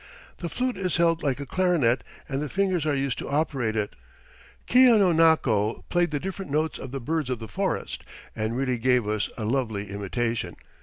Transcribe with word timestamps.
The 0.39 0.49
flute 0.49 0.77
is 0.77 0.97
held 0.97 1.21
like 1.21 1.39
a 1.39 1.45
clarinet, 1.45 2.03
and 2.27 2.41
the 2.41 2.49
fingers 2.49 2.87
are 2.87 2.95
used 2.95 3.19
to 3.19 3.29
operate 3.29 3.75
it. 3.75 3.95
Keanonako 4.67 5.83
played 5.89 6.09
the 6.09 6.19
different 6.19 6.49
notes 6.49 6.79
of 6.79 6.89
the 6.89 6.99
birds 6.99 7.29
of 7.29 7.37
the 7.37 7.47
forest, 7.47 8.03
and 8.35 8.57
really 8.57 8.79
gave 8.79 9.07
us 9.07 9.29
a 9.37 9.45
lovely 9.45 9.91
imitation. 9.91 10.55